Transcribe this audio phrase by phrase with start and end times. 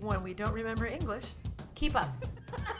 [0.00, 1.24] When we don't remember English.
[1.74, 2.08] Keep up.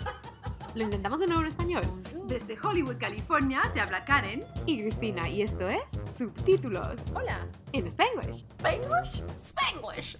[0.74, 1.82] Lo intentamos de nuevo en español.
[2.26, 4.44] Desde Hollywood, California, te habla Karen.
[4.64, 7.10] Y Cristina, y esto es Subtítulos.
[7.14, 7.46] Hola.
[7.72, 8.44] En Spanglish.
[8.58, 9.22] Spanglish?
[9.38, 10.16] Spanglish.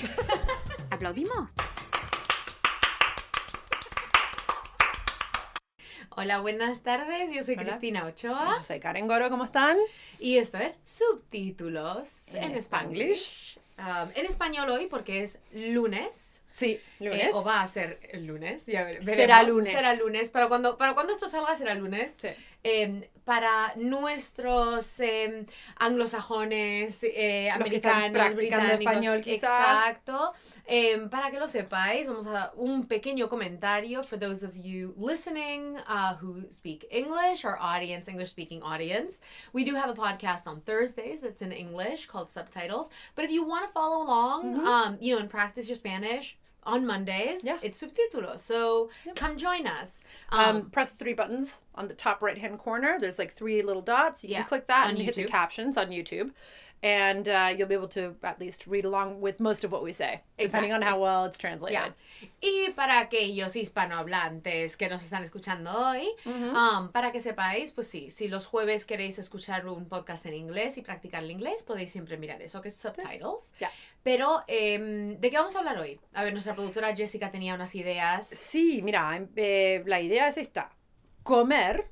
[0.90, 1.54] ¿Aplaudimos?
[6.10, 7.32] Hola, buenas tardes.
[7.32, 7.64] Yo soy Hola.
[7.64, 8.56] Cristina Ochoa.
[8.58, 9.78] Yo soy Karen Goro, ¿cómo están?
[10.18, 13.58] Y esto es Subtítulos en, En Spanglish.
[13.80, 16.42] Um, en español hoy porque es lunes.
[16.52, 17.34] Sí, Eh, lunes.
[17.34, 18.66] o va a ser el lunes.
[18.66, 19.48] Ya ver- Será veremos.
[19.48, 19.72] lunes.
[19.72, 20.30] Será lunes.
[20.30, 22.18] Para cuando, para cuando esto salga será lunes.
[22.20, 22.28] Sí.
[22.62, 25.46] Eh, para nuestros eh,
[25.76, 29.78] anglosajones, eh, Los que americanos, practicando británicos, español, quizás.
[29.78, 30.32] exacto.
[30.66, 34.94] Eh, para que lo sepáis, vamos a dar un pequeño comentario for those of you
[34.96, 39.20] listening uh, who speak English, our audience, English speaking audience.
[39.52, 42.90] We do have a podcast on Thursdays that's in English called Subtitles.
[43.14, 46.86] But if you want to follow along, um, you know, and practice your Spanish on
[46.86, 47.42] Mondays.
[47.44, 47.58] Yeah.
[47.62, 48.40] it's subtítulos.
[48.40, 50.04] So come join us.
[50.30, 52.96] Um, press three buttons on the top right hand corner.
[52.98, 54.22] There's like three little dots.
[54.24, 56.32] You Yeah, can click that and hit the captions on YouTube.
[56.82, 59.92] And uh, you'll be able to at least read along with most of what we
[59.92, 61.78] say, depending on how well it's translated.
[61.78, 61.94] Ya.
[62.40, 68.08] Y para aquellos hispanohablantes que nos están escuchando hoy, um, para que sepáis, pues sí,
[68.08, 72.16] si los jueves queréis escuchar un podcast en inglés y practicar el inglés, podéis siempre
[72.16, 73.52] mirar eso, que es subtitles.
[73.60, 73.70] Ya.
[74.02, 76.00] Pero, em, ¿de qué vamos a hablar hoy?
[76.14, 80.38] A ver, nuestra productora Jessica tenía unas ideas Sí, mira, em- eh, la idea es
[80.38, 80.70] esta.
[81.22, 81.90] Comer,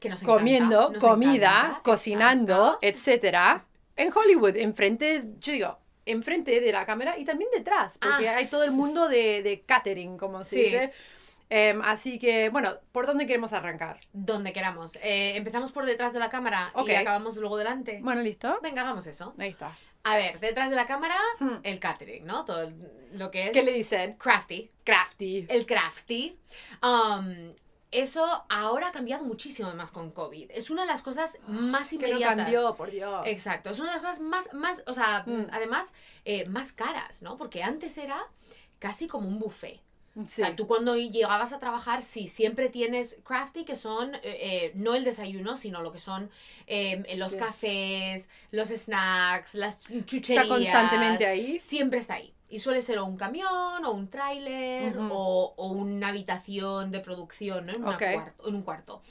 [0.00, 2.86] que nos encanta, comiendo, nos comida, encanta, cocinando, exacto.
[2.86, 3.66] etcétera,
[3.96, 8.64] en Hollywood, enfrente, yo digo, enfrente de la cámara y también detrás, porque hay todo
[8.64, 10.58] el mundo de, de catering, como se Ah.
[10.58, 10.64] Sí.
[10.64, 10.92] dice.
[11.54, 13.98] Em, así que, bueno, ¿por dónde queremos arrancar?
[14.14, 14.96] Donde queramos.
[15.02, 18.00] Eh, empezamos por detrás de la cámara y acabamos luego delante.
[18.02, 18.58] Bueno, ¿listo?
[18.62, 19.34] Venga, hagamos eso.
[19.38, 19.76] Ahí está.
[20.04, 21.56] A ver, detrás de la cámara, Hmm.
[21.62, 22.44] el catering, ¿no?
[22.46, 22.74] Todo el-
[23.18, 24.14] lo que es ¿Qué le dicen?
[24.14, 24.70] crafty.
[24.82, 25.46] Crafty.
[25.50, 26.38] el crafty.
[26.82, 27.52] Um,
[27.92, 30.50] eso ahora ha cambiado muchísimo más con COVID.
[30.50, 32.36] Es una de las cosas más Que no inmediatas.
[32.36, 33.22] cambió, por Dios.
[33.26, 35.46] Exacto, es una de las cosas más, más o sea, Mm.
[35.52, 35.92] además,
[36.24, 37.36] eh, más caras, ¿no?
[37.36, 38.20] Porque antes era
[38.78, 39.80] casi como un buffet.
[40.14, 44.72] O sea, tú cuando llegabas a trabajar, sí, siempre tienes crafty, que son eh, eh,
[44.74, 46.30] no el desayuno, sino lo que son
[46.66, 47.38] eh, los Sí.
[47.38, 50.44] cafés, los snacks, las chucherías.
[50.44, 51.58] Está constantemente ahí.
[51.62, 52.34] Siempre está ahí.
[52.52, 57.64] Y suele ser o un camión, o un tráiler, o, o una habitación de producción,
[57.66, 57.72] ¿no?
[57.72, 59.02] En, una cuarto- en un cuarto.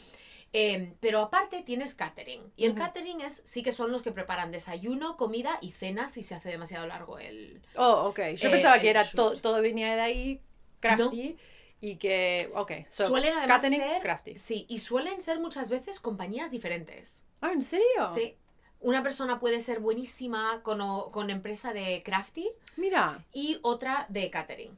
[0.53, 2.41] Eh, pero aparte tienes catering.
[2.55, 6.23] Y el catering es, sí que son los que preparan desayuno, comida y cena si
[6.23, 8.19] se hace demasiado largo el, Oh, ok.
[8.35, 10.41] Yo Eh, pensaba que era to- todo venía de ahí,
[10.79, 11.37] crafty,
[11.79, 12.71] y que, ok.
[12.89, 14.37] So, suelen además catering, ser crafty.
[14.37, 18.05] sí y suelen ser muchas veces compañías diferentes Ah, ¿en serio?
[18.13, 18.37] sí
[18.81, 23.23] una persona puede ser buenísima con, o- con empresa de crafty Mira.
[23.31, 24.77] y otra de catering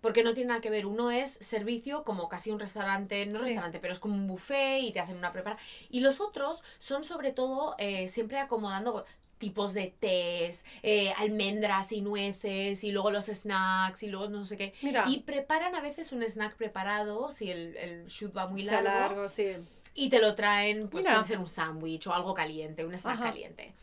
[0.00, 3.44] porque no tiene nada que ver uno es servicio como casi un restaurante no Sí.
[3.46, 5.58] restaurante pero es como un buffet y te hacen una prepara
[5.90, 9.04] y los otros son sobre todo eh, siempre acomodando
[9.38, 14.58] tipos de tés, eh, almendras y nueces, y luego los snacks, y luego no sé
[14.58, 14.74] qué.
[14.82, 15.04] Mira.
[15.08, 19.30] Y preparan a veces un snack preparado, si el, el shoot va muy Sea largo,
[19.30, 19.52] sí.
[19.94, 21.14] Y te lo traen, pues Mira.
[21.16, 23.24] puede ser un sándwich o algo caliente, un snack Ajá.
[23.24, 23.74] caliente.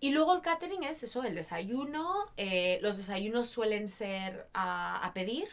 [0.00, 2.14] Y luego el catering es eso, el desayuno.
[2.36, 5.48] eh, los desayunos suelen ser a, a pedir,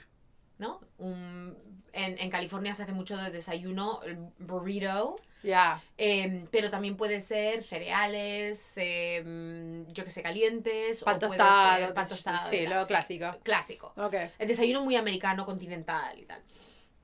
[0.59, 0.79] ¿no?
[0.99, 1.57] Un-
[1.94, 5.15] en, en California se hace mucho de desayuno, el burrito.
[5.44, 5.79] Ya.
[5.97, 11.03] eh, pero también puede ser cereales, eh, yo que sé, calientes.
[11.03, 11.77] Pan o puede tostado.
[11.85, 12.49] ser pan tostado.
[12.49, 13.35] Sí, tal, lo clásico.
[13.44, 13.94] Clásico.
[13.97, 14.15] Ok.
[14.39, 16.41] El desayuno muy americano, continental y tal.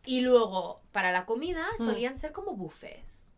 [0.05, 1.83] Y luego, para la comida, Mm.
[1.85, 3.33] solían ser como buffets.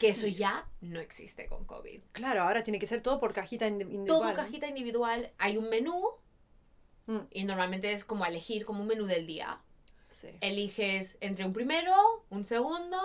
[0.00, 2.00] Que eso ya no existe con COVID.
[2.12, 4.06] Claro, ahora tiene que ser todo por cajita indi- individual.
[4.06, 5.32] Todo cajita individual.
[5.38, 6.02] Hay un menú
[7.06, 7.18] Mm.
[7.30, 9.60] y normalmente es como elegir como un menú del día.
[10.10, 10.28] Sí.
[10.40, 11.94] Eliges entre un primero,
[12.30, 12.98] un segundo,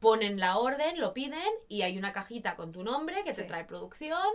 [0.00, 3.46] ponen la orden, lo piden y hay una cajita con tu nombre que te Sí.
[3.46, 4.28] trae producción.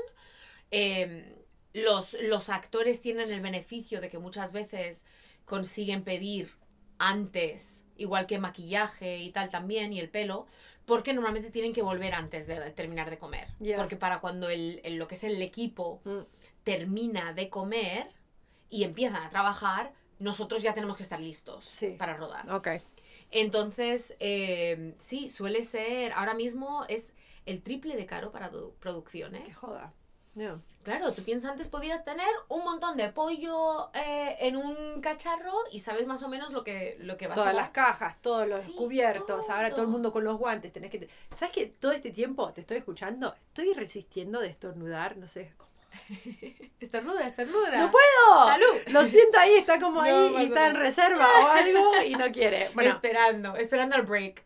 [0.71, 5.05] Eh, los, los actores tienen el beneficio de que muchas veces
[5.45, 6.55] consiguen pedir
[6.99, 10.47] antes, igual que maquillaje y tal también, y el pelo,
[10.85, 13.47] porque normalmente tienen que volver antes de terminar de comer.
[13.75, 16.19] Porque para cuando el, el- lo que es el equipo Mm.
[16.63, 18.07] termina de comer
[18.69, 21.95] y empiezan a trabajar, nosotros ya tenemos que estar listos Sí.
[21.97, 22.49] para rodar.
[23.31, 27.15] Entonces, eh, sí, suele ser, ahora mismo es
[27.45, 29.43] el triple de caro para produ- producciones.
[29.45, 29.93] Qué joda.
[30.37, 30.61] No.
[30.83, 35.79] Claro, tú piensas antes podías tener un montón de pollo eh, en un cacharro y
[35.79, 38.61] sabes más o menos lo que, lo que vas Todas a las cajas, todos los
[38.61, 41.09] Sí, cubiertos, ahora todo el mundo con los guantes, tenés que...
[41.35, 43.33] ¿Sabes que todo este tiempo te estoy escuchando?
[43.47, 45.67] Estoy resistiendo de estornudar, no sé cómo.
[46.79, 47.77] Estornuda, estornuda.
[47.79, 48.45] ¡No puedo!
[48.45, 48.81] ¡Salud!
[48.87, 52.31] Lo siento ahí, está como No ahí y está en reserva o algo y no
[52.31, 52.69] quiere.
[52.75, 54.43] Bueno, Esperando, esperando el break.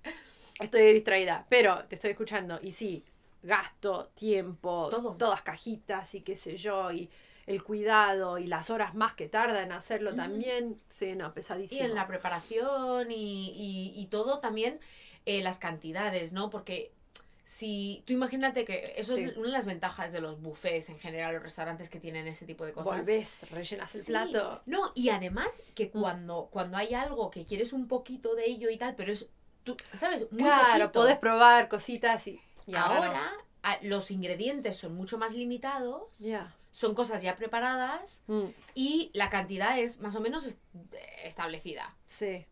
[0.61, 3.03] estoy distraída, pero te estoy escuchando y sí,
[3.43, 5.15] gasto, tiempo, Todo.
[5.15, 7.09] todas cajitas y qué sé yo, y
[7.47, 11.83] el cuidado y las horas más que tarda en hacerlo también, sí, no, Y pesadísimo.
[11.83, 14.79] en la preparación y, y- y todo también
[15.25, 16.49] eh, las cantidades, ¿no?
[16.49, 16.91] Porque
[17.43, 21.33] si tú imagínate que eso es una de las ventajas de los buffets en general,
[21.33, 23.05] los restaurantes que tienen ese tipo de cosas.
[23.05, 24.07] Volvés, rellenas el Sí.
[24.07, 24.61] plato.
[24.67, 28.77] No, y además que cuando, cuando hay algo que quieres un poquito de ello y
[28.77, 29.27] tal, pero es,
[29.63, 30.31] tú, ¿sabes?
[30.31, 31.01] Muy Claro, poquito.
[31.01, 33.03] podés probar cositas y, y ahora, no.
[33.05, 33.31] Ahora
[33.63, 36.55] a- los ingredientes son mucho más limitados, Ya.
[36.71, 40.63] son cosas ya preparadas Mm, y la cantidad es más o menos est-
[41.23, 41.95] establecida.
[42.05, 42.45] sí.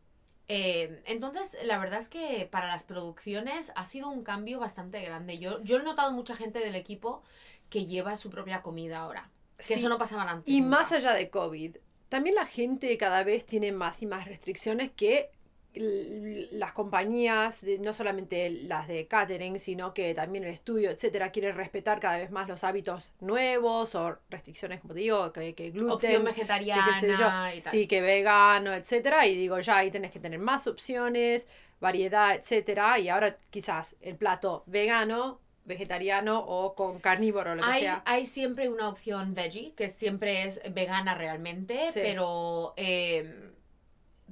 [0.52, 5.38] Eh, entonces, la verdad es que para las producciones ha sido un cambio bastante grande.
[5.38, 7.22] Yo, yo he notado mucha gente del equipo
[7.70, 9.30] que lleva su propia comida ahora.
[9.58, 9.74] Que Sí.
[9.76, 10.52] eso no pasaba antes.
[10.52, 10.78] Y nunca.
[10.80, 11.78] más allá de COVID,
[12.10, 15.30] también la gente cada vez tiene más y más restricciones que
[15.75, 22.00] las compañías, no solamente las de catering, sino que también el estudio, etcétera, quieren respetar
[22.00, 26.24] cada vez más los hábitos nuevos o restricciones, como te digo, que, que gluten, Opción
[26.24, 27.71] que vegetariana qué sé yo, y tal.
[27.71, 31.48] sí, que vegano, etcétera, y digo, ya ahí tenés que tener más opciones,
[31.80, 37.81] variedad, etcétera, y ahora quizás el plato vegano, vegetariano o con carnívoro, lo que Hay,
[37.83, 38.01] sea.
[38.06, 42.00] hay siempre una opción veggie, que siempre es vegana realmente, Sí.
[42.04, 43.51] pero, eh,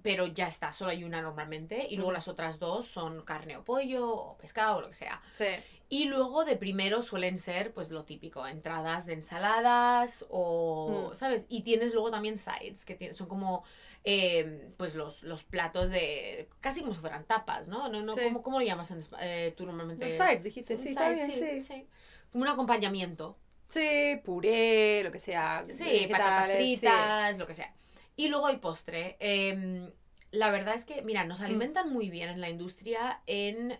[0.07, 1.85] pero ya está, solo hay una normalmente.
[1.89, 5.21] Y luego las otras dos son carne o pollo o pescado o lo que sea.
[5.33, 5.47] Sí.
[5.89, 11.15] Y luego de primero suelen ser pues lo típico, entradas de ensaladas o, Mm.
[11.15, 11.45] ¿sabes?
[11.49, 13.65] Y tienes luego también sides, que son como
[14.05, 17.89] eh, pues los, los platos de, casi como si fueran tapas, ¿no?
[17.89, 18.21] no, no Sí.
[18.23, 20.05] ¿cómo, cómo lo llamas en eh, tú normalmente?
[20.05, 21.63] Los sides, dijiste, sí, sides, sí.
[21.63, 21.85] sí.
[22.31, 23.37] Como un acompañamiento.
[23.67, 25.65] Sí, puré, lo que sea.
[25.69, 26.53] Sí, patatas sí.
[26.53, 27.73] fritas, lo que sea.
[28.17, 29.15] Y luego hay postre.
[29.21, 29.89] Em,
[30.31, 31.27] la verdad es que, mira, Mm.
[31.29, 33.79] nos alimentan muy bien en la industria en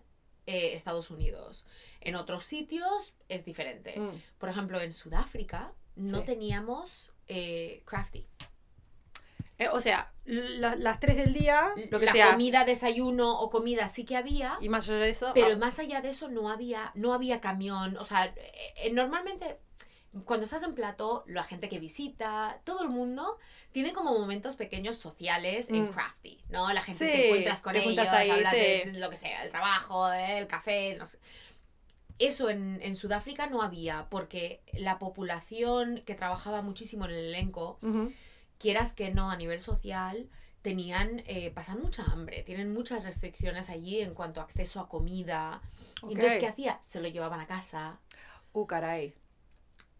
[0.49, 1.65] eh, Estados Unidos.
[1.99, 3.99] En otros sitios es diferente.
[3.99, 4.21] Mm.
[4.37, 6.25] Por ejemplo, en Sudáfrica no Sí.
[6.25, 8.25] teníamos eh, crafty.
[9.57, 12.31] Eh, o sea, la- las 3 del día, lo que la sea.
[12.31, 15.31] comida, desayuno o comida sí que había, Y más allá de eso.
[15.33, 17.97] pero ah, más allá de eso no había, no había camión.
[17.97, 18.33] O sea,
[18.93, 19.59] normalmente
[20.25, 23.37] cuando estás en plato, la gente que visita, todo el mundo
[23.71, 25.91] tiene como momentos pequeños sociales en Mm.
[25.91, 26.71] crafty, ¿no?
[26.73, 28.91] La gente Sí, te encuentras con te ellos, ahí, hablas de sí.
[28.99, 31.19] lo que sea, el trabajo, el café, no sé.
[32.19, 37.77] Eso en, en Sudáfrica no había, porque la población que trabajaba muchísimo en el elenco,
[37.83, 38.11] ujú.
[38.57, 40.27] quieras que no, a nivel social,
[40.63, 45.61] tenían, eh, pasan mucha hambre, tienen muchas restricciones allí en cuanto a acceso a comida.
[46.09, 46.39] Y Entonces.
[46.39, 46.79] ¿qué hacía?
[46.81, 47.99] Se lo llevaban a casa
[48.53, 49.13] Uh, caray.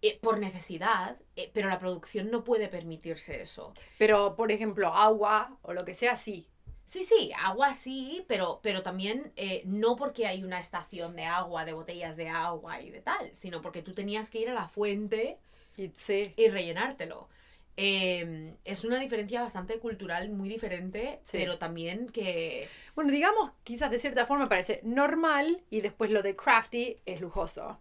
[0.02, 3.74] Eh, por necesidad, eh, pero la producción no puede permitirse eso.
[3.98, 6.48] Pero, por ejemplo, agua o lo que sea, sí.
[6.86, 11.66] Sí, sí, agua sí, pero, pero también eh, no porque hay una estación de agua,
[11.66, 14.70] de botellas de agua y de tal, sino porque tú tenías que ir a la
[14.70, 15.38] fuente
[15.76, 16.24] Y, sí.
[16.38, 17.28] y rellenártelo.
[17.76, 21.38] Eh, es una diferencia bastante cultural, muy diferente, Sí.
[21.40, 22.70] pero también que...
[22.96, 27.80] Bueno, digamos, quizás de cierta forma parece normal y después lo de crafty es lujoso.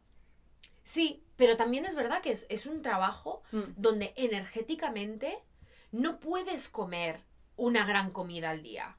[0.84, 3.60] Sí, pero también es verdad que es, es un trabajo Mm.
[3.76, 5.38] donde energéticamente
[5.92, 7.20] no puedes comer
[7.56, 8.96] una gran comida al día.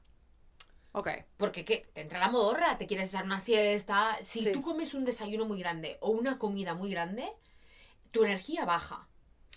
[0.92, 1.08] Ok.
[1.36, 1.86] Porque ¿qué?
[1.92, 4.16] te entra la modorra, te quieres echar una siesta.
[4.22, 4.52] Si Sí.
[4.52, 7.28] tú comes un desayuno muy grande o una comida muy grande,
[8.10, 9.06] tu energía baja.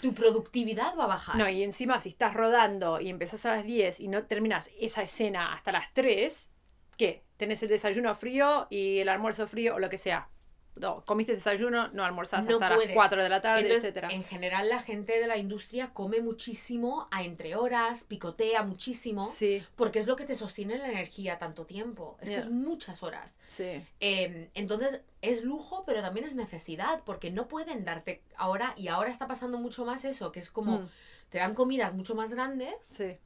[0.01, 1.36] Tu productividad va a bajar.
[1.38, 5.03] No, y encima si estás rodando y empezás a las 10 y no terminas esa
[5.03, 6.50] escena hasta las 3,
[6.98, 7.24] ¿qué?
[7.38, 10.29] Tenés el desayuno frío y el almuerzo frío o lo que sea.
[10.75, 12.88] No, comiste desayuno, no almorzás No hasta puedes.
[12.90, 14.08] las 4 de la tarde, Entonces, etcétera.
[14.10, 19.62] en general la gente de la industria come muchísimo a entre horas, picotea muchísimo, Sí,
[19.75, 22.18] porque es lo que te sostiene la energía tanto tiempo.
[22.22, 23.40] Es que es muchas horas.
[23.50, 23.84] sí.
[24.00, 29.12] Eh, entonces es lujo, pero también es necesidad, porque no pueden darte ahora, y ahora
[29.12, 30.90] está pasando mucho más eso, que es como Mm,
[31.30, 33.18] te dan comidas mucho más grandes, sí.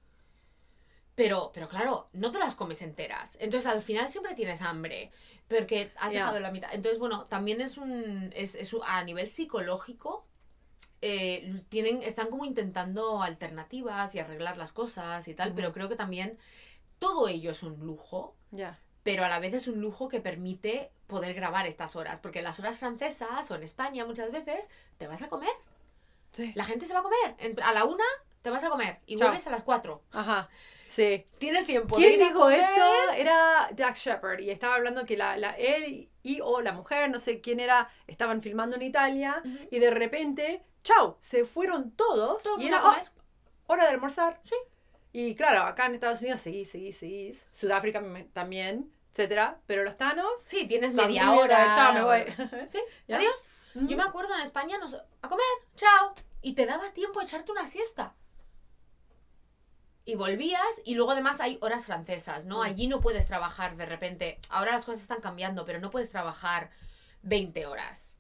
[1.15, 3.37] Pero, pero claro, no te las comes enteras.
[3.39, 5.11] Entonces al final siempre tienes hambre,
[5.47, 6.73] porque has dejado la mitad.
[6.73, 10.25] Entonces, bueno, también es un, es, es un- a nivel psicológico.
[11.01, 15.95] eh, tienen, están como intentando alternativas y arreglar las cosas y tal, pero creo que
[15.95, 16.39] también
[16.97, 18.79] todo ello es un lujo, Ya.
[19.03, 22.59] pero a la vez es un lujo que permite poder grabar estas horas, porque las
[22.59, 25.51] horas francesas o en España muchas veces te vas a comer,
[26.31, 26.51] Sí.
[26.55, 28.05] la gente se va a comer, a la una
[28.41, 29.27] te vas a comer y Chao.
[29.27, 30.01] vuelves a las cuatro.
[30.11, 30.49] Ajá.
[30.95, 31.25] Sí.
[31.39, 31.97] Tienes tiempo.
[31.97, 33.11] de ¿Quién a dijo eso?
[33.17, 37.19] Era Jack Shepard y estaba hablando que la, la, él y o la mujer, no
[37.19, 39.67] sé quién era, estaban filmando en Italia Ujú.
[39.71, 42.43] y de repente chau, se fueron todos.
[42.43, 42.79] Todo y era.
[42.81, 43.03] "Ah,
[43.67, 44.39] hora de almorzar.
[44.43, 44.55] Sí.
[45.11, 47.47] Y claro, acá en Estados Unidos seguís, seguís, seguís.
[47.51, 48.01] Sudáfrica
[48.33, 49.59] también, etcétera.
[49.65, 50.29] Pero los tanos.
[50.41, 51.73] Sí, tienes media hora.
[51.75, 52.23] Chao, me voy.
[52.67, 53.17] Sí, ¿Ya?
[53.17, 53.49] adiós.
[53.75, 53.87] Ujú.
[53.87, 56.13] Yo me acuerdo en España, nos, a comer, chao.
[56.41, 58.13] Y te daba tiempo a echarte una siesta.
[60.05, 62.59] Y volvías, y luego además hay horas francesas, ¿no?
[62.59, 62.61] Mm.
[62.61, 64.39] Allí no puedes trabajar de repente.
[64.49, 66.69] Ahora las cosas están cambiando, pero no puedes trabajar
[67.23, 68.17] 20 horas.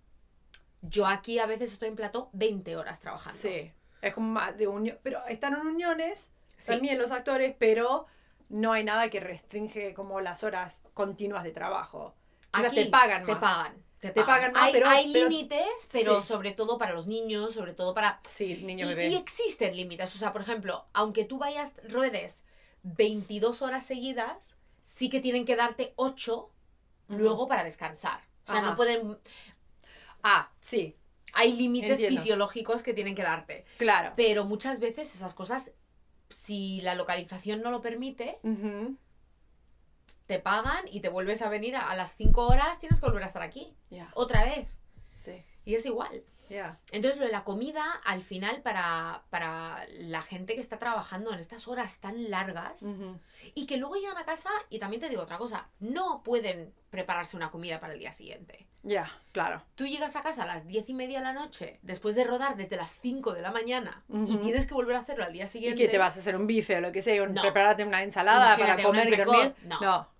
[0.81, 3.39] Yo aquí a veces estoy en plató 20 horas trabajando.
[3.39, 3.71] Sí.
[4.01, 4.99] Es como más de unión.
[5.03, 6.71] Pero están en uniones Sí.
[6.73, 8.05] también los actores, pero
[8.49, 12.15] no hay nada que restringe como las horas continuas de trabajo.
[12.51, 13.41] Quizás Aquí te pagan Te más.
[13.41, 13.73] pagan.
[14.09, 16.27] Te Te pagan, pagan más, hay, pero- hay pero- límites, pero Sí.
[16.27, 19.07] sobre todo para los niños, sobre todo para Sí, niño Y, bebé.
[19.09, 20.15] y existen límites.
[20.15, 22.45] O sea, por ejemplo, aunque tú vayas, ruedes
[22.83, 26.51] 22 horas seguidas, sí que tienen que darte 8
[27.09, 27.17] Ujú.
[27.19, 28.21] luego para descansar.
[28.47, 28.69] O sea, Ajá.
[28.71, 29.17] no pueden.
[30.23, 30.95] Ah, sí,
[31.33, 33.65] Hay límites fisiológicos que tienen que darte.
[33.77, 34.13] claro.
[34.15, 35.71] Pero muchas veces esas cosas,
[36.29, 38.39] si la localización no lo permite.
[40.27, 43.23] Te pagan y te vuelves a venir a, a las 5 horas, tienes que volver
[43.23, 43.75] a estar aquí.
[43.89, 44.67] Ya, Otra vez.
[45.19, 46.23] sí, Y es igual.
[46.49, 46.79] ya.
[46.91, 51.39] Entonces, lo de la comida, al final, para, para la gente que está trabajando en
[51.39, 52.85] estas horas tan largas.
[53.55, 57.35] Y que luego llegan a casa y también te digo otra cosa, no pueden prepararse
[57.37, 58.67] una comida para el día siguiente.
[58.83, 59.63] Ya, claro.
[59.73, 62.55] Tú llegas a casa a las diez y media de la noche, después de rodar
[62.55, 65.47] desde las 5 de la mañana, y tienes que volver a hacerlo al día ¿Y
[65.47, 65.81] siguiente.
[65.83, 67.23] qué te vas a hacer un bife o lo que sea?
[67.23, 67.41] un- No.
[67.41, 69.55] ¿Prepararte una ensalada Imagínate, para comer y dormir?
[69.63, 69.79] no.
[69.81, 70.14] no.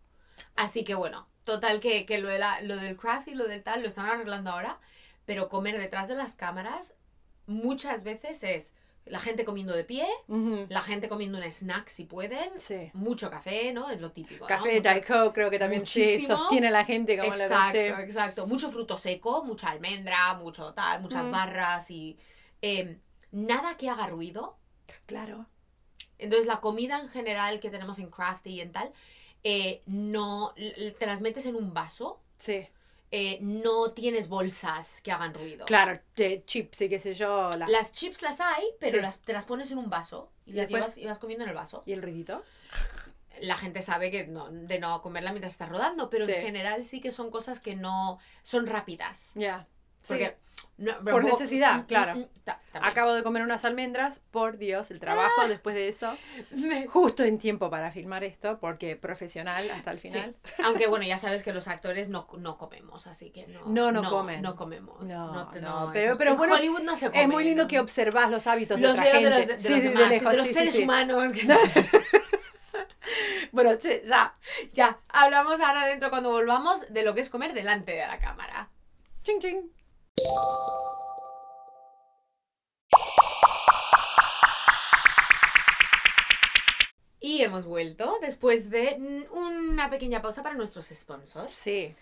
[0.56, 3.64] Así que bueno, total que, que lo, de la- lo del craft y lo del
[3.64, 4.80] tal lo están arreglando ahora,
[5.26, 6.94] pero comer detrás de las cámaras
[7.48, 8.74] muchas veces es
[9.06, 10.08] la gente comiendo de pie,
[10.68, 12.90] la gente comiendo un snack si pueden, Sí.
[12.94, 13.92] mucho café, ¿no?
[13.92, 14.46] Es lo típico.
[14.46, 14.48] ¿no?
[14.48, 16.36] Café, Diet Coke, creo que también muchísimo.
[16.36, 18.48] sostiene a la gente como Exacto, lo exacto.
[18.48, 22.18] Mucho fruto seco, mucha almendra, mucho tal, muchas barras y
[22.64, 22.98] eh,
[23.32, 24.58] nada que haga ruido.
[25.06, 25.46] Claro.
[26.18, 28.92] Entonces la comida en general que tenemos en Crafty y en tal,
[29.46, 30.54] eh, no
[31.00, 32.20] te las metes en un vaso.
[32.38, 32.68] Sí.
[33.12, 35.66] eh, no tienes bolsas que hagan ruido.
[35.66, 37.50] Claro, de chips y qué sé yo.
[37.52, 39.02] la- Las chips las hay, pero Sí.
[39.02, 41.50] las, te las pones en un vaso y Y las llevas y vas comiendo en
[41.52, 41.84] el vaso.
[41.86, 42.44] ¿Y el ruidito?
[43.40, 46.34] La gente sabe que no, de no comerla mientras estás rodando, pero Sí.
[46.34, 49.32] en general sí que son cosas que no son rápidas.
[49.36, 49.66] Ya.
[49.66, 49.75] Sí.
[50.08, 50.38] Porque
[50.78, 52.16] no- Por necesidad, mm, mm, claro.
[52.16, 52.62] mm, ta-.
[52.82, 55.48] Acabo de comer unas almendras, por Dios, el trabajo Ah.
[55.48, 56.18] después de eso.
[56.52, 60.10] Me- Justo en tiempo para filmar esto, porque profesional hasta el Sí.
[60.10, 60.36] final.
[60.66, 63.62] Aunque bueno, ya sabes que los actores no, no comemos, así que no.
[63.68, 64.42] No, no comen.
[64.42, 65.02] No comemos.
[65.08, 67.22] No, no, pero- es- pero en bueno, Hollywood no se come.
[67.24, 67.68] es muy lindo ¿no?
[67.70, 70.34] que observas los hábitos los de otra de los, de, de Sí, los demás, lejos,
[70.36, 71.32] de seres humanos.
[71.32, 71.42] que-
[73.52, 74.34] Bueno, che, ya.
[74.74, 78.70] ya, hablamos ahora dentro cuando volvamos de lo que es comer delante de la cámara.
[79.24, 79.72] Ching, ching.
[87.20, 91.54] Y hemos vuelto después de una pequeña pausa para nuestros sponsors.
[91.54, 91.96] Sí.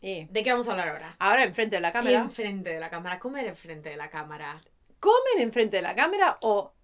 [0.00, 1.16] ¿De qué vamos a hablar ahora?
[1.18, 2.18] ahora enfrente de la cámara.
[2.18, 4.60] Enfrente de la cámara, comer enfrente de la cámara.
[5.00, 6.74] ¿Comen enfrente de la cámara o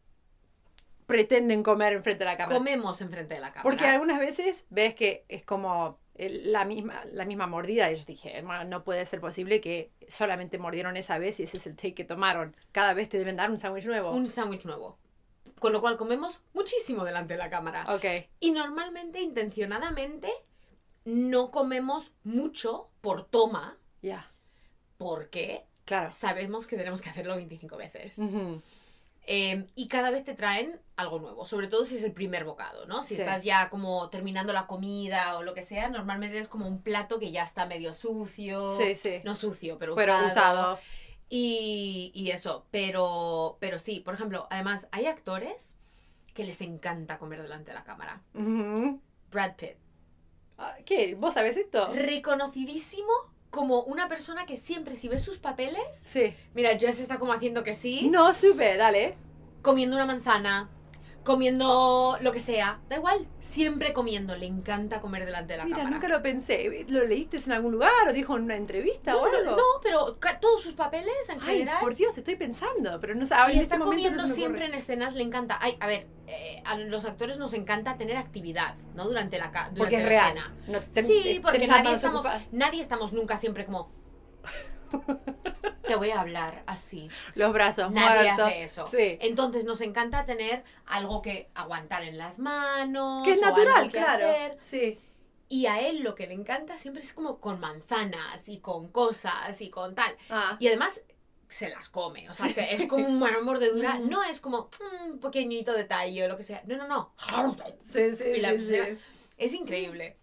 [1.06, 2.56] pretenden comer enfrente de la cámara?
[2.56, 3.62] Comemos enfrente de la cámara.
[3.62, 5.98] Porque algunas veces ves que es como
[6.28, 7.90] la misma, la misma mordida.
[7.90, 11.56] Y yo dije, "Hermano, no puede ser posible que solamente mordieron esa vez y ese
[11.56, 12.54] es el take que tomaron.
[12.72, 14.10] Cada vez te deben dar un sándwich nuevo.
[14.10, 14.98] un sándwich nuevo.
[15.58, 17.86] Con lo cual comemos muchísimo delante de la cámara.
[17.94, 18.04] Ok.
[18.40, 20.30] Y normalmente, intencionadamente,
[21.04, 24.30] no comemos mucho por toma, Ya.
[24.98, 26.12] porque Claro.
[26.12, 28.18] sabemos que tenemos que hacerlo 25 veces.
[29.32, 32.84] Eh, y cada vez te traen algo nuevo, sobre todo si es el primer bocado,
[32.86, 33.04] ¿no?
[33.04, 33.20] Si Sí.
[33.20, 37.20] estás ya como terminando la comida o lo que sea, normalmente es como un plato
[37.20, 38.76] que ya está medio sucio.
[38.76, 39.20] Sí, sí.
[39.22, 40.26] No sucio, pero, Pero usado.
[40.26, 40.78] usado.
[41.28, 45.78] Y, y eso, pero, pero sí, por ejemplo, además hay actores
[46.34, 48.22] que les encanta comer delante de la cámara.
[49.30, 49.76] Brad Pitt,
[50.58, 51.14] Ah, ¿Qué?
[51.14, 51.88] ¿Vos sabés esto?
[51.94, 53.12] reconocidísimo
[53.50, 56.34] como una persona que siempre, si ves sus papeles, Sí.
[56.54, 59.16] mira, Jess está como haciendo que sí, No supe, dale.
[59.62, 60.70] comiendo una manzana,
[61.24, 65.76] comiendo lo que sea, da igual, siempre comiendo, le encanta comer delante de la Mira,
[65.78, 65.94] cámara.
[65.96, 66.86] nunca lo pensé.
[66.88, 69.50] ¿Lo leíste en algún lugar o dijo en una entrevista o no, algo?
[69.50, 71.78] no, no, pero todos sus papeles en Ay, general.
[71.80, 73.54] por Dios, estoy pensando, pero no sabía.
[73.54, 75.58] y en está este no comiendo se siempre en escenas, le encanta.
[75.60, 79.04] Ay, a ver, eh, a los actores nos encanta tener actividad, ¿no?
[79.06, 80.26] Durante la, durante Porque es la real.
[80.36, 80.54] escena.
[80.68, 83.90] No, sí, porque nadie estamos, nadie estamos nunca siempre como.
[85.86, 87.08] Te voy a hablar así.
[87.34, 88.46] Los brazos Nadie muertos.
[88.46, 88.88] hace eso.
[88.90, 89.18] Sí.
[89.20, 93.24] Entonces nos encanta tener algo que aguantar en las manos.
[93.24, 94.26] Que es o algo natural, que claro.
[94.30, 94.58] hacer.
[94.62, 94.98] Sí.
[95.48, 99.60] Y a él lo que le encanta siempre es como con manzanas y con cosas
[99.60, 100.14] y con tal.
[100.28, 101.04] Ah, Y además
[101.48, 102.30] se las come.
[102.30, 103.98] O sea, se- es como una mordedura.
[103.98, 106.62] No es como "Mm, un pequeñito detalle o lo que sea.
[106.66, 107.12] No, no, no.
[107.84, 108.76] Sí, sí, Y la sí.
[109.36, 110.18] Es increíble.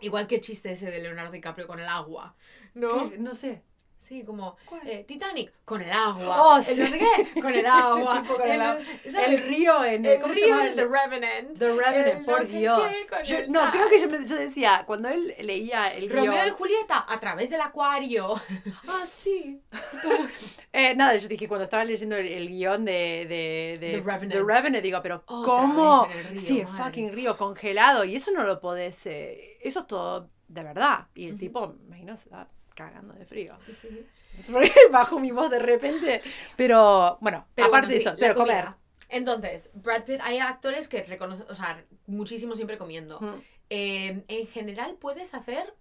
[0.00, 2.36] Igual que el chiste ese de Leonardo DiCaprio con el agua.
[2.74, 3.10] ¿no?
[3.10, 3.18] ¿Qué?
[3.18, 3.62] No sé.
[4.02, 6.42] Sí, como eh, Titanic con el agua.
[6.42, 6.80] Oh, el sí.
[6.80, 8.20] no sé qué, con el agua.
[8.22, 8.82] Tipo con el agua.
[9.04, 10.04] El río en...
[10.04, 10.66] El ¿Cómo se río llama?
[10.68, 11.58] en The Revenant.
[11.58, 12.82] The Revenant, el no por sé Dios.
[12.82, 16.26] qué Yo- el no, creo que yo, yo decía, cuando él leía el guion...
[16.26, 18.34] Romeo y Julieta a través del acuario.
[18.88, 19.62] Ah, sí.
[20.74, 24.48] Eh, nada, yo dije, cuando estaba leyendo el, el guion de, de, de The Revenant.
[24.48, 26.08] Revenant, digo, pero ¿cómo?
[26.12, 26.84] el río, sí, el madre.
[26.84, 28.04] fucking río congelado.
[28.04, 29.06] Y eso no lo podés...
[29.06, 31.06] eh, eso es todo de verdad.
[31.14, 31.38] Y el Ujú.
[31.38, 32.30] tipo, me imagino, se
[32.74, 33.54] cagando de frío.
[33.56, 34.06] Sí, sí.
[34.90, 36.22] Bajo mi voz de repente.
[36.56, 38.68] Pero, bueno, Pero aparte bueno, sí, de eso, pero comer.
[39.08, 43.20] Entonces, Brad Pitt, hay actores que reconocen, o sea, muchísimo siempre comiendo.
[43.20, 43.42] Mm.
[43.70, 45.74] Eh, en general puedes hacer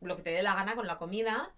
[0.00, 1.52] lo que te dé la gana con la comida,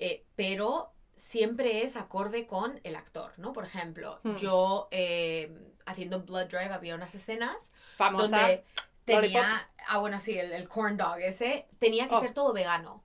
[0.00, 3.52] eh, pero siempre es acorde con el actor, ¿no?
[3.52, 5.52] Por ejemplo, yo eh,
[5.86, 8.22] haciendo Blood Drive había unas escenas Famosa.
[8.38, 8.64] donde
[9.06, 9.22] Lollipop.
[9.22, 12.20] tenía, ah bueno, sí, el, el corn dog ese, tenía que Oh.
[12.20, 13.02] ser todo vegano.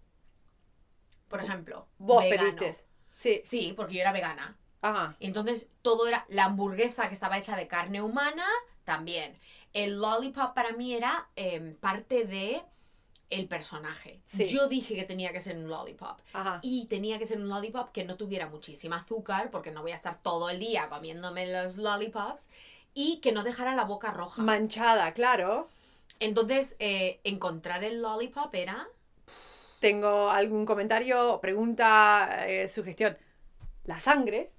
[1.33, 2.55] Por ejemplo, Vos vegano.
[2.55, 2.85] pediste.
[3.17, 3.41] Sí.
[3.43, 4.55] Sí, porque yo era vegana.
[4.83, 5.15] Ajá.
[5.19, 8.45] Entonces, todo era la hamburguesa que estaba hecha de carne humana,
[8.83, 9.35] también.
[9.73, 12.61] El lollipop para mí era em, parte de
[13.31, 14.21] el personaje.
[14.27, 14.45] Sí.
[14.45, 16.19] Yo dije que tenía que ser un lollipop.
[16.33, 16.59] Ajá.
[16.61, 19.95] Y tenía que ser un lollipop que no tuviera muchísima azúcar, porque no voy a
[19.95, 22.47] estar todo el día comiéndome los lollipops.
[22.93, 24.39] Y que no dejara la boca roja.
[24.43, 25.67] Manchada, claro.
[26.19, 28.87] Entonces, eh, encontrar el lollipop era...
[29.83, 33.17] Tengo algún comentario, pregunta, eh, sugestión.
[33.83, 34.49] La sangre,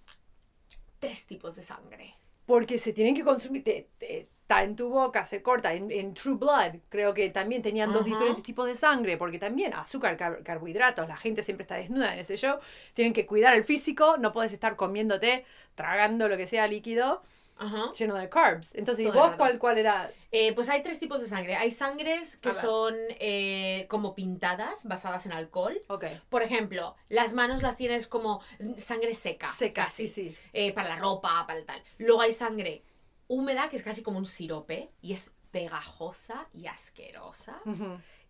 [0.99, 2.15] Tres tipos de sangre.
[2.45, 3.65] porque se tienen que consumir.
[3.65, 5.73] te- te- está en tu boca, se corta.
[5.73, 9.73] En, en True Blood, creo que también tenían dos diferentes tipos de sangre, porque también
[9.73, 12.59] azúcar, car- carbohidratos, la gente siempre está desnuda en ese show.
[12.93, 17.23] Tienen que cuidar el físico, no puedes estar comiéndote, tragando lo que sea líquido,
[17.57, 17.93] Ajá.
[17.93, 18.75] lleno de carbs.
[18.75, 20.11] Entonces, ¿y Todo vos cuál, cuál era?
[20.33, 21.57] Eh, pues hay tres tipos de sangre.
[21.57, 25.81] Hay sangres que son eh, como pintadas, basadas en alcohol.
[25.89, 26.05] Ok.
[26.29, 28.41] Por ejemplo, las manos las tienes como
[28.77, 29.53] sangre seca.
[29.53, 30.09] Seca, casi.
[30.09, 30.37] sí, sí.
[30.53, 31.83] Eh, para la ropa, para el tal.
[31.99, 32.83] Luego hay sangre
[33.29, 37.61] húmeda, que es casi como un sirope, y es pegajosa y asquerosa.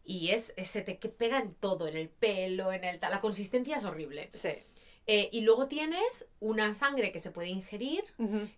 [0.04, 3.10] Y es, es- se te que pega en todo, en el pelo, en el tal.
[3.10, 4.30] La consistencia es horrible.
[4.34, 4.50] Sí.
[5.06, 8.02] Eh, y luego tienes una sangre que se puede ingerir,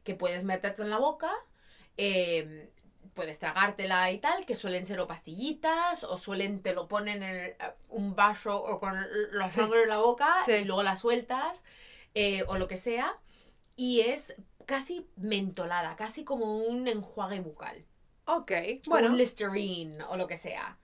[0.05, 1.33] que puedes meterte en la boca,
[1.97, 2.71] eh,
[3.15, 7.35] puedes tragártela y tal, que suelen ser o pastillitas, o suelen, te lo ponen en
[7.37, 7.57] el-
[7.89, 8.95] un vaso o con
[9.33, 9.61] la Sí.
[9.61, 10.53] sangre en la boca Sí.
[10.53, 11.65] y luego la sueltas,
[12.15, 13.19] eh, o lo que sea,
[13.75, 17.85] y es casi mentolada, casi como un enjuague bucal,
[18.27, 18.53] Ok.
[18.85, 19.09] como Bueno.
[19.09, 20.79] un Listerine o lo que sea.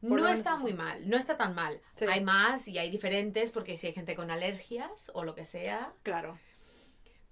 [0.00, 1.80] Por No está muy mal, no está tan mal.
[1.96, 2.04] Sí.
[2.08, 5.92] Hay más y hay diferentes porque si hay gente con alergias o lo que sea,
[6.04, 6.38] Claro.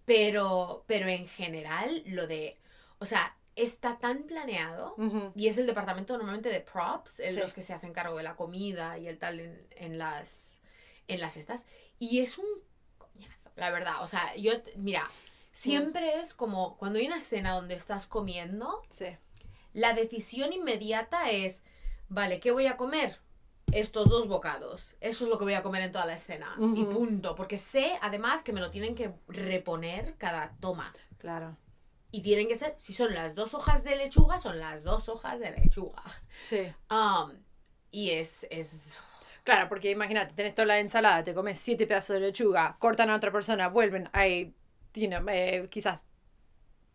[0.05, 2.59] pero, pero en general, lo de.
[2.99, 4.95] O sea, está tan planeado.
[5.35, 7.41] Y es el departamento normalmente de props, en Sí.
[7.41, 10.61] los que se hacen cargo de la comida y el tal en, en las.
[11.09, 11.67] en las estas.
[11.99, 12.47] Y es un
[12.99, 14.03] coñazo, la verdad.
[14.03, 14.53] O sea, yo.
[14.77, 15.09] Mira,
[15.53, 16.77] siempre es como.
[16.79, 19.07] Cuando hay una escena donde estás comiendo, Sí.
[19.73, 21.65] la decisión inmediata es.
[22.09, 23.19] Vale, ¿qué voy a comer?
[23.73, 24.97] Estos dos bocados.
[25.01, 26.55] Eso es lo que voy a comer en toda la escena.
[26.59, 27.35] Y punto.
[27.35, 30.93] Porque sé, además, que me lo tienen que reponer cada toma.
[31.19, 31.57] Claro.
[32.13, 35.41] Y tienen que ser, si son las dos hojas de lechuga, son las dos hojas
[35.41, 36.03] de lechuga.
[36.43, 36.73] Sí.
[36.91, 37.33] Um,
[37.91, 38.99] y es, es...
[39.43, 43.17] Claro, porque imagínate, tenés toda la ensalada, te comes siete pedazos de lechuga, cortan a
[43.17, 44.55] otra persona, vuelven, hay,
[44.95, 46.03] you know, eh, quizás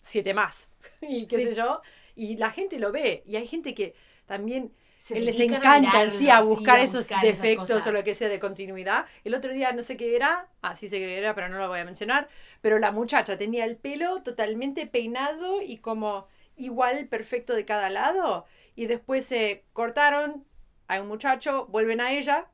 [0.02, 0.70] siete más,
[1.02, 1.44] y qué Sí.
[1.44, 1.82] sé yo,
[2.16, 3.96] y la gente lo ve, y hay gente que
[4.26, 8.04] también se les a encanta sí, a sí, buscar a esos buscar defectos o lo
[8.04, 9.08] que sea de continuidad.
[9.24, 11.68] El otro día no sé qué era, ah, sí sé qué era, pero no lo
[11.68, 12.30] voy a mencionar,
[12.62, 18.46] pero la muchacha tenía el pelo totalmente peinado y como igual perfecto de cada lado,
[18.76, 20.46] y después se cortaron
[20.88, 22.52] a un muchacho, vuelven a ella,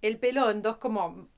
[0.00, 1.28] el pelo en dos como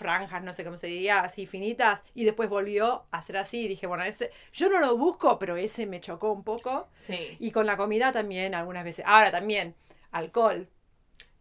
[0.00, 3.68] franjas, no sé cómo se diría, así finitas, y después volvió a ser así, y
[3.68, 6.88] dije, bueno, ese, yo no lo busco, pero ese me chocó un poco.
[6.96, 9.04] Sí, Y con la comida también, algunas veces.
[9.06, 9.76] Ahora también,
[10.10, 10.68] alcohol.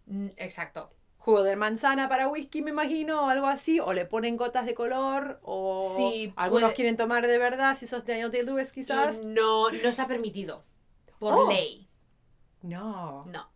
[0.05, 0.91] Mm, exacto.
[1.17, 3.79] Jugo de manzana para whisky, me imagino, o algo así.
[3.79, 7.87] O le ponen gotas de color, o Sí, algunos puede- quieren tomar de verdad, si
[7.87, 9.19] sos Daniel Day-Lewis quizás.
[9.21, 10.63] Y no, no está permitido.
[11.19, 11.49] Por Oh.
[11.51, 11.87] ley.
[12.61, 13.25] No.
[13.25, 13.49] No.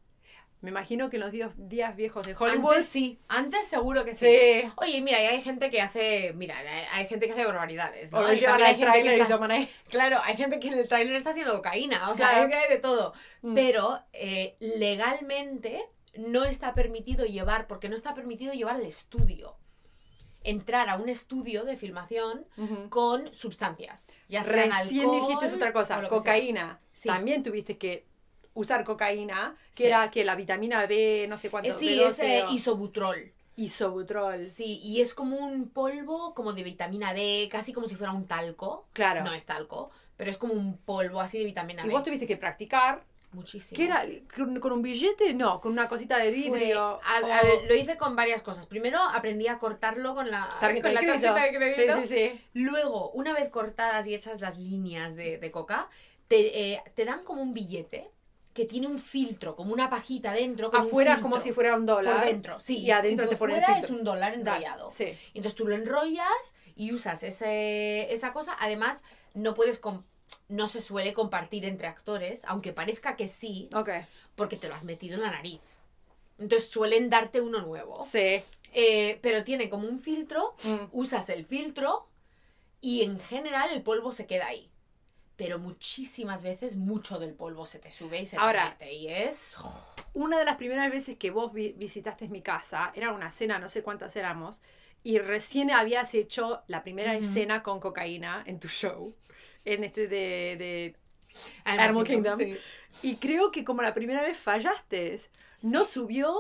[0.64, 2.72] Me imagino que en los días, días viejos de Hollywood...
[2.72, 4.26] Antes sí, antes seguro que sí.
[4.26, 4.72] sí.
[4.78, 6.56] Oye, mira, y hay gente que hace, mira,
[6.92, 8.20] hay- gente que hace barbaridades, ¿no?
[8.20, 9.70] O Y llevan hay gente que trailer y está- ahí.
[9.90, 12.44] Claro, hay gente que en el tráiler está haciendo cocaína, o sea, Claro.
[12.44, 13.14] hay que hay de todo.
[13.42, 13.56] Mm.
[13.56, 15.84] Pero eh, legalmente
[16.16, 19.58] no está permitido llevar, porque no está permitido llevar al estudio.
[20.46, 22.46] entrar a un estudio de filmación
[22.90, 24.12] con sustancias.
[24.28, 26.82] Ya sean Recién alcohol dijiste otra cosa, cocaína.
[26.92, 27.08] Sí.
[27.08, 28.06] También tuviste que
[28.56, 29.88] usar cocaína, que Sí.
[29.88, 31.70] era que la vitamina B, no sé cuánto.
[31.70, 33.32] Eh, sí, B12 es eh, o isobutrol.
[33.56, 34.46] isobutrol.
[34.46, 38.28] Sí, y es como un polvo como de vitamina B, casi como si fuera un
[38.28, 38.88] talco.
[38.94, 39.24] Claro.
[39.24, 41.94] No es talco, pero es como un polvo así de vitamina y B.
[41.94, 43.04] vos tuviste que practicar.
[43.32, 43.76] Muchísimo.
[43.76, 44.06] ¿Qué era?
[44.36, 45.34] ¿Con, un billete?
[45.34, 46.80] No, con una cosita de Fue- vidrio.
[47.04, 48.68] a, o a ver, lo hice con varias cosas.
[48.68, 51.34] Primero aprendí a cortarlo con la, tarjeta, con la de crédito.
[51.34, 51.96] tarjeta de crédito.
[52.04, 52.42] Sí, sí, sí.
[52.54, 55.90] Luego, una vez cortadas y hechas las líneas de, de coca,
[56.28, 58.12] te, eh, te dan como un billete
[58.54, 60.70] que tiene un filtro, como una pajita dentro.
[60.70, 62.16] con Afuera es como si fuera un dólar.
[62.18, 62.78] Por dentro, sí.
[62.80, 63.94] Y adentro por te ponen el fuera filtro.
[63.96, 64.92] es un dólar enrollado.
[64.92, 65.06] Sí.
[65.34, 68.56] Y Entonces tú lo enrollas y usas ese, esa cosa.
[68.60, 69.82] Además, no puedes
[70.50, 73.70] no se suele compartir entre actores, aunque parezca que sí,
[74.36, 75.62] porque te lo has metido en la nariz.
[76.40, 78.04] Entonces suelen darte uno nuevo.
[78.04, 78.42] Sí.
[78.76, 80.86] Eh, pero tiene como un filtro, Mm.
[80.92, 82.08] usas el filtro
[82.82, 84.70] y en general el polvo se queda ahí.
[85.44, 88.94] Pero muchísimas veces mucho del polvo se te sube y se Ahora- te mete.
[88.96, 89.58] Y es...
[90.14, 93.68] Una de las primeras veces que vos vi- visitaste mi casa, era una cena, no
[93.70, 94.62] sé cuántas éramos,
[95.04, 99.16] y recién habías hecho la primera escena con cocaína en tu show,
[99.66, 100.56] en este de...
[100.58, 100.96] de-
[101.66, 102.38] Animal Kingdom.
[102.38, 102.56] sí.
[103.02, 105.20] Y creo que como la primera vez fallaste,
[105.64, 106.38] no subió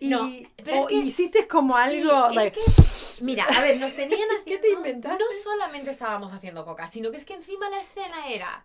[0.00, 0.30] y No,
[0.64, 2.30] pero o es que- hiciste como Sí, algo...
[2.30, 2.82] es like, que-
[3.22, 4.44] mira, a ver, nos tenían haciendo...
[4.44, 5.18] ¿Qué te inventaste?
[5.18, 8.64] No solamente estábamos haciendo coca, sino que es que encima la escena era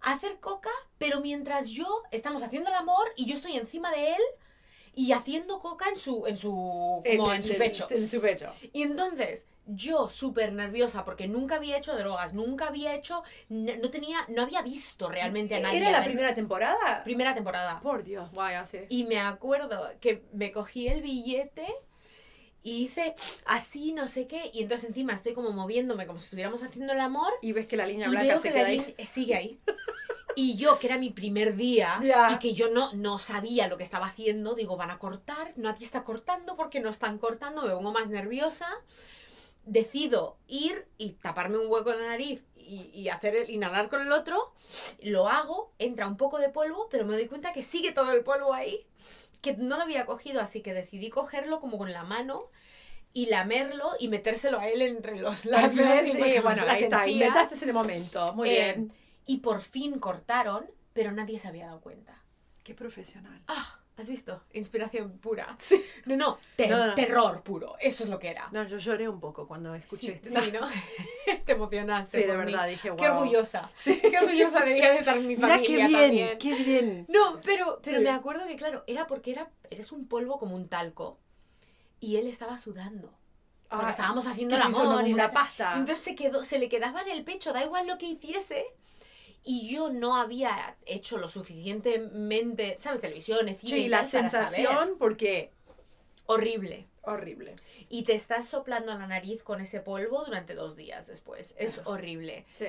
[0.00, 4.22] hacer coca, pero mientras yo estamos haciendo el amor y yo estoy encima de él
[4.94, 7.86] y haciendo coca en su en su como en, su pecho.
[7.90, 8.52] En su pecho.
[8.72, 13.90] Y entonces yo súper nerviosa porque nunca había hecho drogas, nunca había hecho, no, no
[13.90, 15.78] tenía, no había visto realmente a nadie.
[15.78, 17.02] ¿Era la primera temporada?
[17.02, 17.80] primera temporada.
[17.80, 18.80] Por Dios, vaya, sí.
[18.88, 21.66] Y me acuerdo que me cogí el billete
[22.64, 26.64] y hice así, no sé qué, y entonces encima estoy como moviéndome como si estuviéramos
[26.64, 28.68] haciendo el amor Y ves que la línea y blanca veo se que queda la
[28.70, 28.78] ahí.
[28.78, 29.60] línea sigue ahí.
[30.36, 33.84] Y yo, que era mi primer día y que yo no, no sabía lo que
[33.84, 37.92] estaba haciendo, digo, van a cortar, nadie está cortando porque no están cortando, me pongo
[37.92, 38.66] más nerviosa.
[39.64, 44.02] Decido ir y taparme un hueco en la nariz y, y hacer el inhalar con
[44.02, 44.52] el otro.
[45.02, 48.24] Lo hago, entra un poco de polvo, pero me doy cuenta que sigue todo el
[48.24, 48.84] polvo ahí,
[49.44, 52.50] que no lo había cogido, así que decidí cogerlo como con la mano
[53.12, 56.04] y lamerlo y metérselo a él entre los labios.
[56.04, 57.06] Sí, bueno, ahí está.
[57.06, 58.32] Inventaste en el momento.
[58.34, 58.92] Muy Eh, bien.
[59.26, 62.20] Y por fin cortaron, pero nadie se había dado cuenta.
[62.64, 63.40] Qué profesional.
[63.46, 64.42] Ah, ¿has visto?
[64.52, 65.54] Inspiración pura.
[65.58, 65.84] Sí.
[66.06, 66.94] No, no, ter- No, no.
[66.94, 67.76] terror puro.
[67.80, 68.48] Eso es lo que era.
[68.52, 70.60] No, yo lloré un poco cuando sí, escuché sí, esto.
[70.60, 70.68] ¿no?
[71.44, 72.20] Te emocionaste.
[72.22, 72.52] Sí, de por mí.
[72.52, 72.98] verdad, dije, wow.
[72.98, 73.70] Qué orgullosa.
[73.74, 74.00] Sí.
[74.00, 76.38] Qué orgullosa debía de estar mi familia qué bien, también.
[76.38, 77.06] qué bien.
[77.08, 78.04] No, pero, pero Sí.
[78.04, 81.18] me acuerdo que, claro, era porque era, eres un polvo como un talco.
[82.00, 83.12] Y él estaba sudando.
[83.68, 85.08] Porque Ah, estábamos haciendo el amor.
[85.08, 85.72] y la- pasta.
[85.72, 88.66] Entonces se, quedó, se le quedaba en el pecho, da igual lo que hiciese.
[89.44, 93.00] Y yo no había hecho lo suficientemente, ¿sabes?
[93.00, 94.30] Televisión, cine Sí, y la saber.
[94.30, 95.50] sensación, porque
[96.26, 96.86] Horrible.
[97.02, 97.54] horrible.
[97.90, 101.54] Y te estás soplando la nariz con ese polvo durante dos días después.
[101.58, 101.90] Es Claro.
[101.90, 102.46] horrible.
[102.54, 102.66] Sí.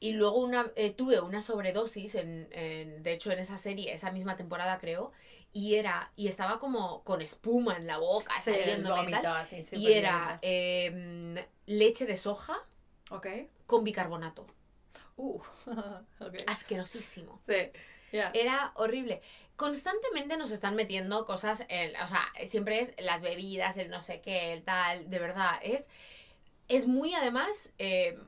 [0.00, 4.10] Y luego una, eh, tuve una sobredosis, en, en- de hecho en esa serie, esa
[4.10, 5.12] misma temporada creo,
[5.54, 9.22] y era y estaba como con espuma en la boca, Sí, el saliéndome y vómito,
[9.22, 9.36] tal.
[9.38, 12.58] así, sí, Y era eh, leche de soja
[13.10, 13.26] Ok.
[13.66, 14.46] con bicarbonato.
[15.22, 15.40] Uh.
[16.46, 17.40] Asquerosísimo.
[17.46, 17.70] Sí.
[18.12, 18.30] ya.
[18.34, 19.22] Era horrible.
[19.54, 24.20] Constantemente nos están metiendo cosas, en, o sea, siempre es las bebidas, el no sé
[24.20, 25.88] qué, el tal, de verdad, es,
[26.66, 28.18] es muy además, eh,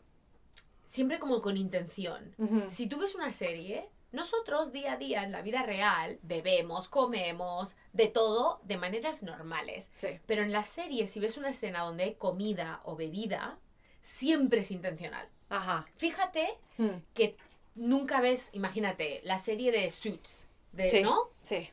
[0.85, 2.37] siempre como con intención.
[2.68, 7.74] Si tú ves una serie, nosotros día a día en la vida real bebemos, comemos,
[7.92, 9.90] de todo de maneras normales.
[9.96, 10.20] Sí.
[10.26, 13.59] Pero en las series, si ves una escena donde hay comida o bebida,
[14.05, 15.27] siempre es intencional.
[15.49, 15.85] Ajá.
[15.97, 16.47] Fíjate
[16.79, 16.99] Mm.
[17.14, 17.37] que
[17.75, 21.03] nunca ves, imagínate, la serie de Suits, de, Sí.
[21.03, 21.31] ¿no?
[21.43, 21.71] Sí.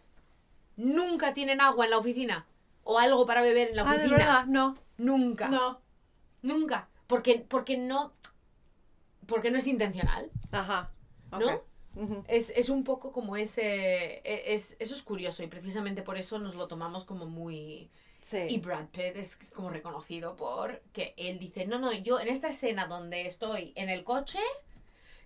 [0.77, 2.45] Nunca tienen agua en la oficina
[2.83, 4.17] o algo para beber en la Ah, de oficina.
[4.17, 4.75] verdad, no.
[4.97, 5.79] nunca, No.
[6.41, 8.13] nunca, porque porque no
[9.27, 10.91] porque no es intencional, Ajá.
[11.31, 11.61] ¿no?
[12.27, 16.39] Es, es un poco como ese e- es eso es curioso y precisamente por eso
[16.39, 17.89] nos lo tomamos como muy
[18.21, 18.37] Sí.
[18.49, 22.49] y Brad Pitt es como reconocido por que él dice, no, no, yo en esta
[22.49, 24.39] escena donde estoy en el coche,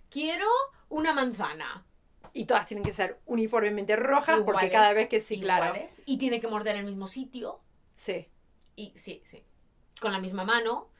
[0.08, 0.46] quiero
[0.88, 1.84] una manzana.
[2.32, 5.74] Y todas tienen que ser uniformemente rojas porque cada vez que sí, claro.
[6.04, 7.60] Y tiene que morder el mismo sitio.
[7.96, 8.28] Sí.
[8.76, 9.42] Y sí, sí.
[10.00, 10.90] Con la misma mano.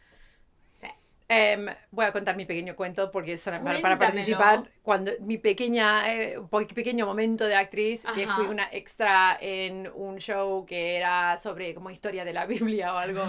[1.28, 6.14] Em, voy a contar mi pequeño cuento porque es para, para participar cuando mi pequeña
[6.14, 6.38] eh,
[6.72, 8.36] pequeño momento de actriz que Ajá.
[8.36, 12.98] fui una extra en un show que era sobre como historia de la Biblia o
[12.98, 13.24] algo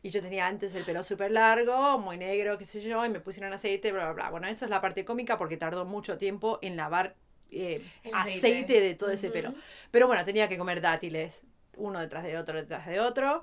[0.00, 3.18] y yo tenía antes el pelo súper largo muy negro qué sé yo y me
[3.18, 6.60] pusieron aceite bla bla bla bueno eso es la parte cómica porque tardó mucho tiempo
[6.62, 7.16] en lavar
[7.50, 7.82] eh,
[8.12, 8.80] aceite.
[8.80, 9.34] de todo ese Ujú.
[9.34, 9.54] pelo
[9.90, 11.42] pero bueno tenía que comer dátiles
[11.76, 13.42] uno detrás de otro detrás de otro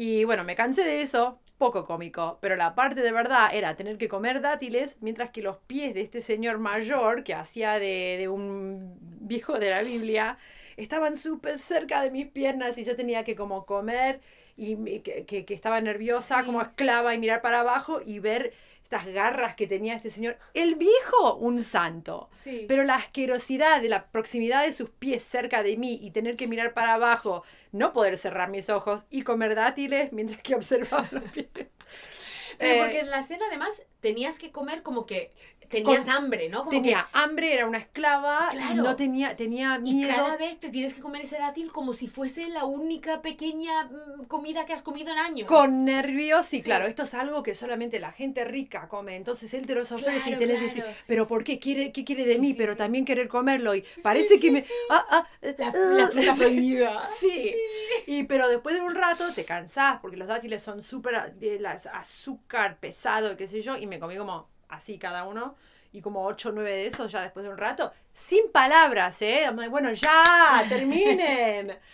[0.00, 3.98] y bueno, me cansé de eso, poco cómico, pero la parte de verdad era tener
[3.98, 8.28] que comer dátiles mientras que los pies de este señor mayor, que hacía de, de
[8.28, 10.38] un viejo de la Biblia,
[10.76, 14.20] estaban súper cerca de mis piernas y yo tenía que como comer
[14.56, 16.46] y que, que- que estaba nerviosa Sí.
[16.46, 18.52] como esclava y mirar para abajo y ver
[18.88, 20.38] estas garras que tenía este señor.
[20.54, 22.30] El viejo, un santo.
[22.32, 22.64] Sí.
[22.66, 26.48] Pero la asquerosidad de la proximidad de sus pies cerca de mí y tener que
[26.48, 31.22] mirar para abajo, no poder cerrar mis ojos y comer dátiles mientras que observaba los
[31.24, 31.67] pies.
[32.58, 35.32] Pero Eh, porque en la escena además tenías que comer como que
[35.68, 36.60] tenías Con- hambre, ¿no?
[36.60, 38.82] Como tenía hambre, era una esclava y Claro.
[38.84, 40.16] no tenía, tenía que, y miedo.
[40.16, 44.24] cada vez te tienes que comer ese dátil como si fuese la única pequeña mm,
[44.28, 45.46] comida que has comido en años.
[45.46, 46.64] Con nervios, sí, Sí.
[46.64, 49.14] claro, esto es algo que solamente la gente rica come.
[49.16, 50.88] Entonces él te lo ofrece y Claro, tenés que claro.
[50.88, 52.52] decir, pero ¿por qué quiere, qué quiere Sí, de mí?
[52.52, 53.74] sí, pero también querer comerlo.
[53.74, 54.64] Y parece que me.
[54.88, 55.72] Ah, ah, eh, La, la
[56.10, 57.06] fruta prohibida.
[57.20, 57.54] Sí.
[58.06, 61.84] Y pero después de un rato te cansás porque los dátiles son súper de las
[61.86, 62.47] azúcar
[62.80, 65.56] pesado, qué sé yo, y me comí como así cada uno
[65.92, 69.50] y como 8 o 9 de esos ya después de un rato, sin palabras, ¿eh?
[69.70, 71.78] Bueno, ya, terminen.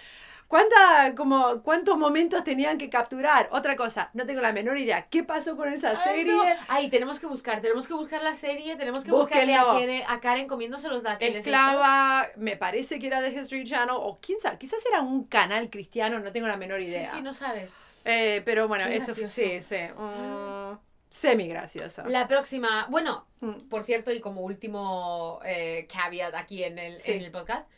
[0.55, 3.49] ¿Cuánta, como, ¿Cuántos momentos tenían que capturar?
[3.51, 5.09] Otra cosa, no tengo la menor idea.
[5.09, 6.33] ¿Qué pasó con esa Ay, serie?
[6.33, 6.45] no.
[6.69, 9.81] Ay, tenemos que buscar, tenemos que buscar la serie, tenemos que buscarle a, Búsquenlo.
[9.81, 11.39] Karen- a Karen comiéndose los dátiles.
[11.39, 15.71] Esclava, me parece que era de History Channel, o quién sabe, quizás era un canal
[15.71, 17.11] cristiano, no tengo la menor idea.
[17.11, 17.75] Sí, sí, no sabes.
[18.05, 19.33] Eh, pero bueno, Qué eso gracioso.
[19.33, 19.93] sí, sí.
[19.99, 20.79] mm,
[21.11, 22.05] semi gracioso.
[22.07, 23.69] La próxima, bueno, Mm.
[23.69, 27.11] por cierto, y como último eh, caveat aquí en el, Sí.
[27.11, 27.69] en el podcast,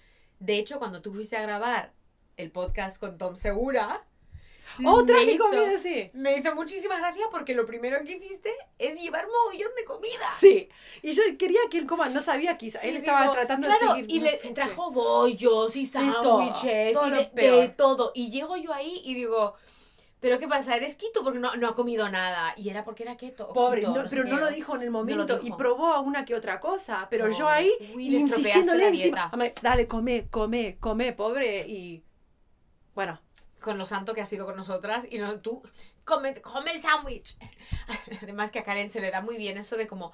[0.41, 1.93] de hecho, cuando tú fuiste a grabar
[2.37, 4.05] el podcast con Tom Segura,
[4.85, 6.11] Otra me que comida, sí.
[6.13, 10.31] Me hizo muchísima gracia porque lo primero que hiciste es llevar mogollón de comida.
[10.39, 10.69] Sí.
[11.03, 12.81] Y yo quería que él coma, no sabía quizá.
[12.81, 14.17] Él Y estaba digo, tratando claro, de seguir.
[14.17, 14.49] y no le qué.
[14.51, 18.13] trajo bollos y sándwiches y de, de todo.
[18.15, 19.55] Y llego yo ahí y digo,
[20.21, 20.77] ¿pero qué pasa?
[20.77, 21.25] ¿Eres keto?
[21.25, 22.53] Porque no, no ha comido nada.
[22.59, 23.51] Y era porque era keto.
[23.55, 26.35] Pobre, keto, no- pero no lo dijo en el momento y probó a una que
[26.35, 27.07] otra cosa.
[27.09, 29.31] Pero yo ahí, Uy, insistiéndole encima.
[29.63, 31.61] Dale, come, come, come, pobre.
[31.67, 32.03] Y
[32.97, 33.21] bueno,
[33.61, 35.63] Con lo santo que has sido con nosotras y no tú.
[36.05, 37.37] Come, come el sándwich.
[38.23, 40.13] Además que a Karen se le da muy bien eso de como,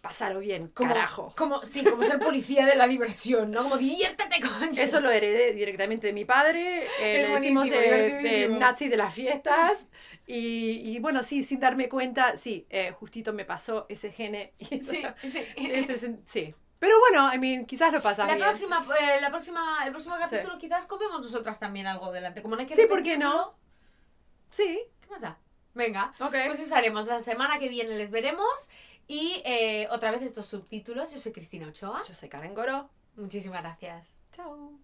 [0.00, 1.34] pasarlo bien, como carajo.
[1.36, 3.62] Como, sí, como ser policía de la diversión, ¿no?
[3.64, 4.80] Como diviértete, coño.
[4.82, 6.92] Eso lo heredé directamente de mi padre.
[6.98, 8.58] eh, Es le decimos buenísimo, eh, de divertidísimo.
[8.58, 9.86] nazi de las fiestas.
[10.26, 14.52] Y, y bueno, sí, sin darme cuenta, sí, eh, justito me pasó ese gene.
[14.80, 15.44] Sí, sí.
[15.56, 16.54] ese sí.
[16.78, 18.46] Pero bueno, I mean, quizás lo pasas La bien.
[18.46, 22.42] próxima, eh, la próxima, el próximo capítulo quizás comemos nosotras también algo delante.
[22.42, 23.54] Como no hay que Sí, ¿por qué no?
[24.50, 25.38] Sí, ¿Qué más da?
[25.74, 26.14] Venga.
[26.18, 27.06] Pues eso haremos.
[27.06, 28.68] La semana que viene les veremos.
[29.06, 31.12] Y eh, otra vez estos subtítulos.
[31.12, 32.02] Yo soy Cristina Ochoa.
[32.08, 32.88] Yo soy Karen Goro.
[33.16, 34.20] Muchísimas gracias.
[34.34, 34.80] Chao.